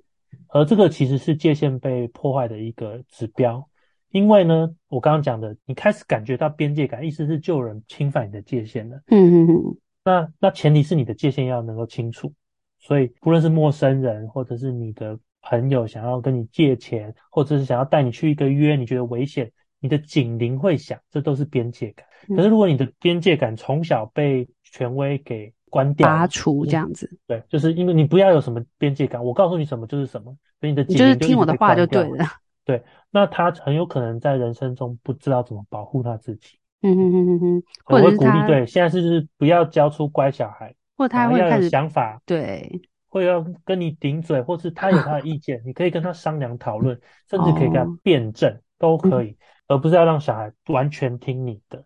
[0.48, 3.66] 而这个其实是界限被破坏的一个指标，
[4.11, 8.96] 因为呢，我刚刚讲的，你开始感觉到边界感，意思是就有人侵犯你的界限了。
[9.09, 9.77] 嗯嗯嗯。
[10.05, 12.31] 那那前提是你的界限要能够清楚，
[12.79, 19.50] 所以不论是陌生人，或者是你的朋友想要跟你借钱，或者是想要带你去一个约，你觉得危险，
[19.81, 22.07] 你的警铃会响，这都是边界感。
[22.28, 32.26] 可是，如果你的边界感从小被权威给关掉、拔除，这样子，对，就是因为你不要有什么边界感，我告诉你什么就是什么，所以你的就就是听我的话就对了。
[32.64, 36.58] 对，那他很有可能在人生中不知道怎么保护他自己。
[36.80, 51.84] 嗯嗯嗯嗯嗯，或者是鼓励，对，现在是就是不要教出乖小孩，或他会要有想法，对，会要跟你顶嘴，或是他有他的意见，你可以跟他商量讨论，甚至可以跟他辩证，哦、都可以，而不是要让小孩完全听你的。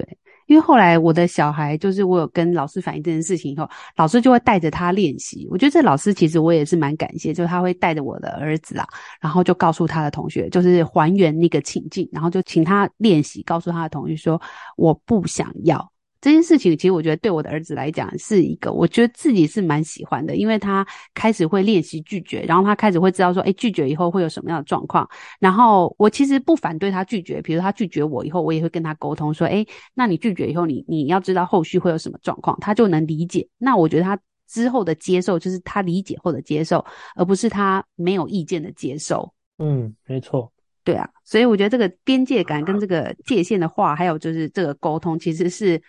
[0.00, 5.46] 对，因为后来我的小孩就是我有跟老师反映这件事情以后，老师就会带着他练习。
[5.50, 8.86] 我觉得这老师其实我也是蛮感谢，就是他会带着我的儿子啊，
[9.20, 14.40] 然后就告诉他的同学，就是还原那个情境，然后就请他练习，告诉他的同学说
[14.76, 15.92] 我不想要。
[16.20, 25.08] 这件事情其实我觉得对我的儿子来讲是一个，我觉得自己是蛮喜欢的，因为他开始会练习拒绝，然后他开始会知道说，诶，拒绝以后会有什么样的状况。
[25.38, 33.46] 然后我其实不反对他拒绝，比如他拒绝我以后，我也会跟他沟通说，诶，那你拒绝以后，你你要知道后续会有什么状况，他就能理解。
[33.58, 39.32] 那我觉得他之后的接受就是他理解后的接受，而不是他没有意见的接受。
[39.58, 40.52] 嗯，没错。
[40.86, 45.82] 对啊，所以我觉得这个边界感跟这个界限的话，还有就是这个沟通，其实是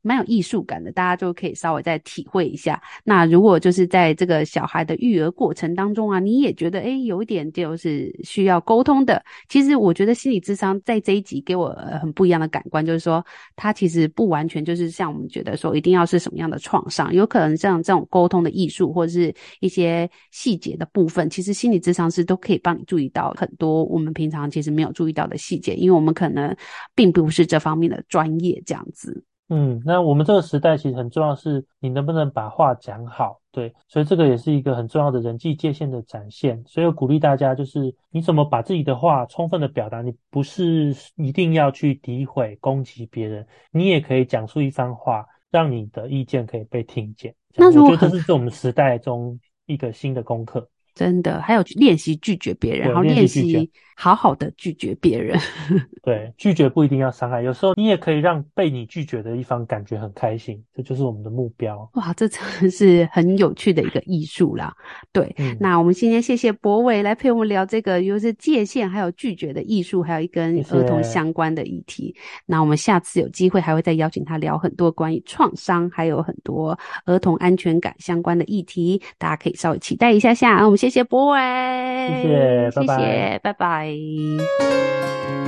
[0.00, 2.80] 蛮有艺术感的，大家就可以稍微再体会一下。
[3.02, 24.43] 那如果就是在这个小孩的育儿过程当中啊，你也觉得哎有一点就是需要沟通的，其实我觉得心理智商在这一集给我很不一样的感官，就是说它其实不完全就是像我们觉得说一定要是什么样的创伤，有可能像这种沟通的艺术或者是一些细节的部分，其实心理智商是都可以帮你注意到很多我们平常。
[24.50, 26.56] 其实没有注意到的细节，因为我们可能
[26.94, 29.24] 并不是这方面的专业，这样子。
[29.50, 33.38] 嗯，那我们这个时代其实很重要是，你能不能把话讲好？
[33.52, 36.60] 对，所以这个也是一个很重要的人际界限的展现。
[36.66, 47.34] 所以我鼓励大家，就是你怎么把自己的话充分的表达，你不是一定要去诋毁、攻击别人，你也可以讲出一番话，让你的意见可以被听见。
[47.54, 50.66] 那我觉得这是我们时代中一个新的功课。
[50.94, 55.38] 真的，还有练习拒绝别人，然后练习好好的拒绝别人。
[56.02, 61.88] 对，拒绝不一定要伤害，有时候你也可以让被你拒绝的一方感觉很开心，这就是我们的目标。
[61.94, 64.72] 哇，这真的是很有趣的一个艺术啦。
[65.12, 72.14] 对，嗯、那我们今天谢谢博伟来陪我们聊这个，又是界限，还有拒绝的艺术，还有一跟儿童相关的议题。
[72.46, 80.64] 那我们下次有机会还会再邀请他聊很多关于创伤，还有很多儿童安全感相关的议题，大家可以稍微期待一下下。
[80.64, 80.83] 我们。
[80.84, 85.43] 谢谢博伟，谢谢，谢谢，拜拜，拜拜。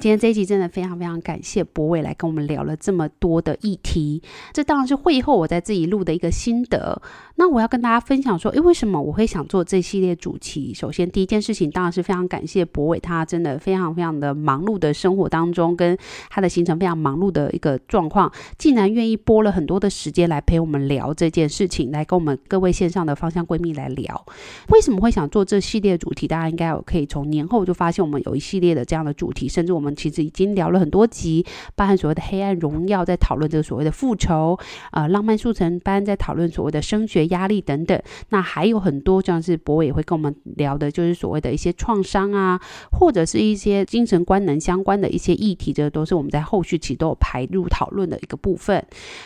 [0.00, 7.02] 今天这一集真的非常非常感谢博伟来跟我们聊了这么多的议题，这当然是会后我在自己录的一个心得。
[7.36, 10.72] 那我要跟大家分享说，诶，为什么我会想做这系列主题？
[10.72, 15.96] 首先，第一件事情当然是非常感谢博伟，他真的非常非常的忙碌的生活当中，跟
[16.30, 24.24] 他的行程非常忙碌的一个状况，竟然愿意拨了很多的时间来陪我们聊这件事情，来跟我们各位线上的芳香闺蜜来聊。
[24.70, 26.26] 为什么会想做这系列主题？
[26.26, 29.89] 大家应该有可以从年后就发现我们有一系列的这样的主题，甚至我们。
[29.94, 34.58] 其实已经聊了很多集，包含所谓的黑暗荣耀，在讨论这个所谓的复仇，
[34.92, 38.00] 呃，浪漫速成班在讨论所谓的升学压力等等。
[38.30, 42.60] 那还有很多像是博伟也会跟我们聊的，就是所谓的一些创伤啊，
[42.92, 48.84] 或者是一些精神官能相关的一些议题，这都是我们在后续期都有排入讨论的一个部分。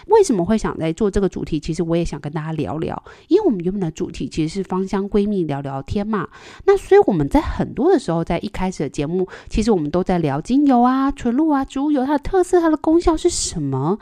[0.09, 1.59] 为什么会想来做这个主题？
[1.59, 6.29] 其实我也想跟大家聊聊，因为我们原本的主题其实是芳香闺蜜聊聊天嘛。
[6.65, 13.99] 那所以我们在很多的时候，在一开始的节目，其实我们都在聊精油啊，纯露啊，植物油，它的特色，它的功效是什么？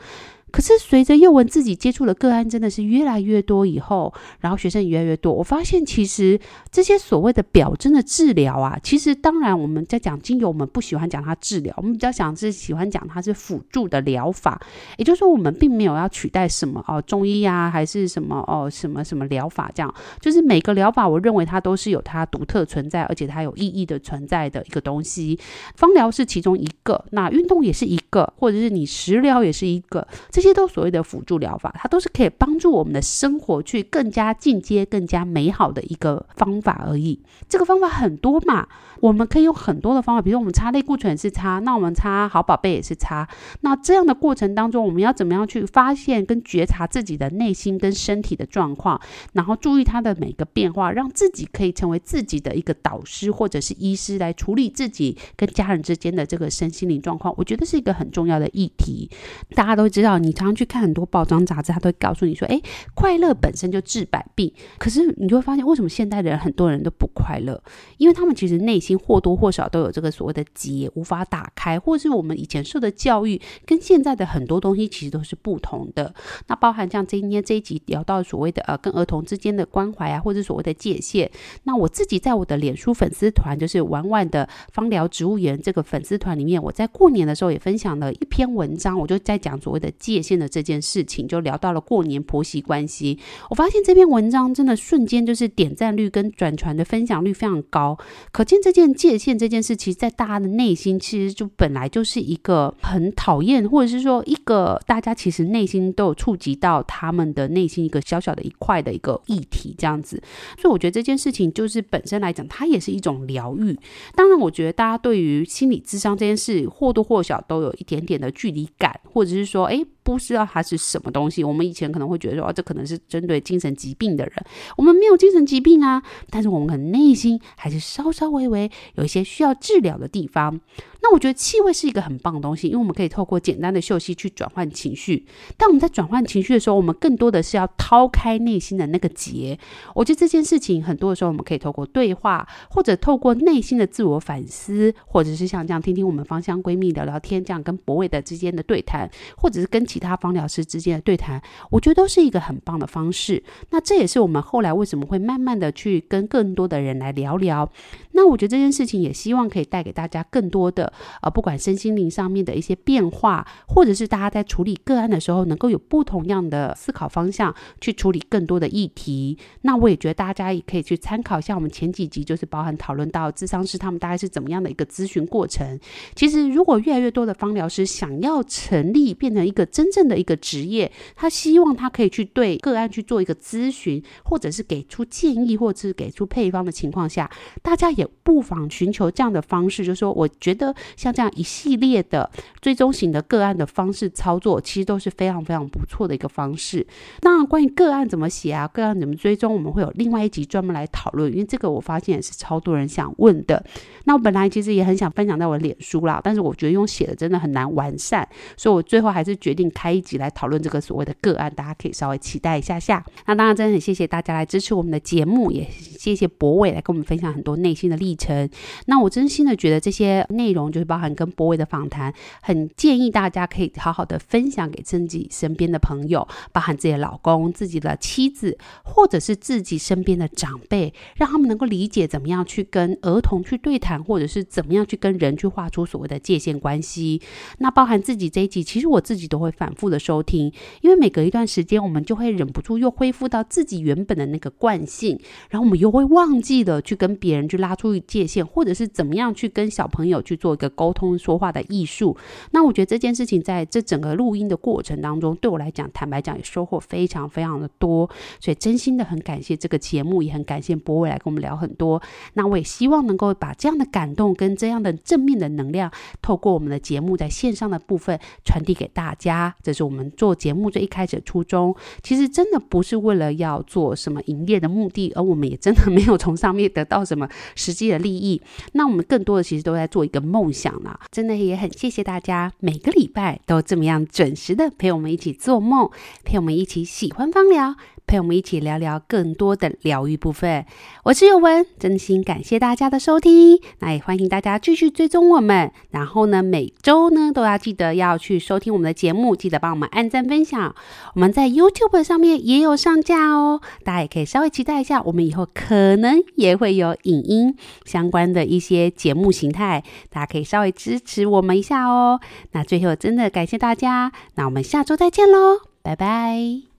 [0.53, 6.39] 可是随着幼文自己接触的个案真的是越来越多以后，然后学生越来越多，我发现其实
[6.71, 14.61] 这些所谓的表征的治疗啊，其实当然我们在讲精油，我们不喜欢讲它治疗，我们比较想是喜欢讲它是辅助的疗法，
[14.97, 25.39] 也就是说我们并没有要取代什么哦中医啊，还是什么哦什么什么疗法这样，就是每个疗法我认为它都是有它独特存在，而且它有意义的存在的一个东西。
[25.75, 30.07] 芳疗是其中一个，那运动也是一个，或者是你食疗也是一个。
[30.29, 37.21] 这这些都所谓的辅助疗法，它都是可以帮助我们的生活去更加进阶、更加美好的一个方法而已。
[37.47, 38.67] 这个方法很多嘛，
[39.03, 43.27] 我们可以用很多的方法，比如我们擦类固醇也是擦，那我们擦好宝贝也是擦。
[43.61, 49.01] 那这样的过程当中，我们要怎么样去发现跟觉察自己的内心跟身体的状况，
[49.33, 57.33] 然后注意它的每个变化，让自己可以成为自己的一个导师或者是医师，来处理自己跟家人之间的这个身心灵状况。
[57.37, 59.09] 我觉得是一个很重要的议题。
[59.55, 60.33] 大家都知道你。
[60.33, 62.59] 常常去看很多报章杂志，他都会告诉你说：“诶，
[62.95, 67.63] 快乐本身就治百病。”可是你就会发现，为什么现代的人很多人都不快乐？
[67.97, 76.13] 因为他们其实内心或多或少都有这个所谓的结无法打开，或是我们以前受的教育跟现在的很多东西其实都是不同的。
[76.47, 81.29] 那包含像今天这一集聊到所谓的呃跟儿童之间的关怀啊，或者所谓的界限。
[81.63, 90.23] 那我自己在我的脸书粉丝团，就是婉婉的芳疗植物园这个粉丝团里面，我在过年的时候也分享了一篇文章，我就在讲所谓的界。
[90.23, 97.97] 限的这件事情就聊到了过年婆媳关系，我发现这篇文章真的瞬间就是点赞率跟转传的分享率非常高，
[98.31, 110.21] 可见这件界限这件事，其实在大家的内心其实就本来就是一个很讨厌，或者是说一个大家其实内心都有触及到他们的内心一个小小的一块的一个议题这样子，
[110.59, 113.77] 所以我觉得这件事情就是本身来讲，它也是一种疗愈。
[114.15, 119.85] 当然，我觉得大家对于心理智商这件事或多或少都有一点点的距离感，或者是说，哎。
[120.03, 124.33] 不知道它是什么东西，我们以前可能会觉得说，哦，这可能是针对精神疾病的人。
[124.77, 130.59] 我们没有精神疾病啊，但是我们可能内心还是稍稍微微有一些需要治疗的地方。
[131.03, 135.25] 那我觉得气味是一个很棒的东西，因为我们可以透过简单的嗅息去转换情绪。
[135.57, 139.59] 但我们在转换情绪的时候，我们更多的是要掏开内心的那个结。
[139.93, 153.43] 我觉得这件事情很多的时候，我们可以透过对话，或者透过内心的自我反思，或者是像这样听听我们芳香闺蜜聊聊天，这样跟博伟的之间的对谈，或者是跟其他芳疗师之间的对谈，我觉得都是一个很棒的方式。
[153.71, 157.69] 那这也是我们后来为什么会慢慢的去跟更多的人来聊聊。
[158.13, 160.91] 那我觉得这件事情也希望可以带给大家更多的，
[161.21, 169.37] 呃，不管身心灵上面的一些变化，或者是大家在处理个案的时候，能够有不同样的思考方向去处理更多的议题。
[169.61, 175.79] 那我也觉得大家也可以去参考一下我们前几集，就是包含讨论到智商师他们大概是怎么样的一个咨询过程。
[176.15, 187.29] 其实，如果越来越多的芳疗师想要成立变成一个真正的一个职业，他希望他可以去对个案去做一个咨询，或者是给出建议，或者是给出配方的情况下，
[187.61, 192.29] 大家也不妨寻求这样的方式，就是说，我觉得像这样一系列的
[192.61, 196.85] 追踪型的个案的方式操作，其实都是非常非常不错的一个方式。
[197.21, 203.63] 那关于个案怎么写啊，个案怎么追踪，我们会有另外一集专门来讨论，因为这个我发现也是超多人想问的。
[204.05, 208.27] 那我本来其实也很想分享到我的脸书啦，但是我觉得用写的真的很难完善，
[208.57, 213.03] 所以我最后还是决定开一集来讨论这个所谓的个案，大家可以稍微期待一下下。
[213.25, 218.49] 那当然，真的很谢谢大家来支持我们的节目，也谢谢博伟来跟我们分享很多内心的历程。
[218.85, 237.21] 那我真心的觉得这些内容就是包含跟柏伟的访谈，很建议大家可以好好的分享给自己身边的朋友，包含自己的老公、自己的妻子，或者是自己身边的长辈，让他们能够理解怎么样去跟儿童去对谈，或者是怎么样去跟人去画出所谓的界限关系。
[237.57, 245.19] 那包含自己这一集，其实我自己都会反复的收听，因为每隔一段时间，我们就会忍不住又恢复到自己原本的那个惯性，
[245.49, 252.15] 然后我们又会忘记了去跟别人去拉出出界限，或者是怎么样去跟小朋友去做一个沟通说话的艺术。
[252.51, 258.09] 那我觉得这件事情在这整个录音的过程当中，对我来讲，坦白讲也收获非常非常的多，
[258.39, 262.01] 所以真心的很感谢这个节目，也很感谢博伟来跟我们聊很多。
[262.35, 269.53] 那我也希望能够把这样的感动跟这样的正面的能量，透过我们的节目在线上的部分传递给大家。
[269.61, 271.75] 这是我们做节目最一开始的初衷。
[272.01, 278.39] 其实真的不是为了要做什么营业的目的，而我们也真的没有从上面得到什么实实际的利益。
[278.73, 280.99] 那我们更多的其实都在做一个梦想了。
[281.11, 285.89] 真的也很谢谢大家每个礼拜都这么样准时的陪我们一起做梦，
[286.23, 287.75] 陪我们一起喜欢芳疗。
[288.05, 290.65] 陪我们一起聊聊更多的疗愈部分。
[291.03, 293.59] 我是尤文，真心感谢大家的收听。
[293.79, 295.71] 那也欢迎大家继续追踪我们。
[295.91, 300.75] 然后呢，每周呢都要记得要去收听我们的节目，记得帮我们按赞分享。
[301.15, 305.01] 我们在 YouTube 上面也有上架哦，大家也可以稍微期待一下。
[305.03, 312.19] 我们以后可能也会有影音相关的一些节目形态，大家可以稍微支持我们一下哦。
[312.51, 316.63] 那最后真的感谢大家，那我们下周再见喽，拜拜。